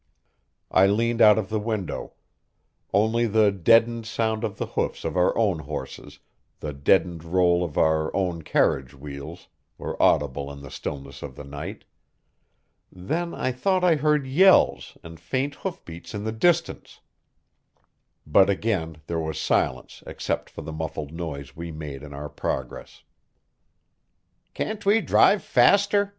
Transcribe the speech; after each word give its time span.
I 0.71 0.87
leaned 0.87 1.21
out 1.21 1.37
of 1.37 1.49
the 1.49 1.59
window. 1.59 2.13
Only 2.91 3.27
the 3.27 3.51
deadened 3.51 4.07
sound 4.07 4.43
of 4.43 4.57
the 4.57 4.65
hoofs 4.65 5.05
of 5.05 5.15
our 5.15 5.37
own 5.37 5.59
horses, 5.59 6.17
the 6.59 6.73
deadened 6.73 7.23
roll 7.23 7.63
of 7.63 7.77
our 7.77 8.09
own 8.15 8.41
carriage 8.41 8.95
wheels, 8.95 9.47
were 9.77 10.01
audible 10.01 10.51
in 10.51 10.63
the 10.63 10.71
stillness 10.71 11.21
of 11.21 11.35
the 11.35 11.43
night. 11.43 11.83
Then 12.91 13.35
I 13.35 13.51
thought 13.51 13.83
I 13.83 13.93
heard 13.93 14.25
yells 14.25 14.97
and 15.03 15.19
faint 15.19 15.53
hoof 15.53 15.85
beats 15.85 16.15
in 16.15 16.23
the 16.23 16.31
distance, 16.31 17.01
but 18.25 18.49
again 18.49 19.01
there 19.05 19.19
was 19.19 19.39
silence 19.39 20.01
except 20.07 20.49
for 20.49 20.63
the 20.63 20.73
muffled 20.73 21.11
noise 21.13 21.55
we 21.55 21.71
made 21.71 22.01
in 22.01 22.11
our 22.11 22.27
progress. 22.27 23.03
"Can't 24.55 24.83
we 24.83 24.99
drive 25.01 25.43
faster?" 25.43 26.09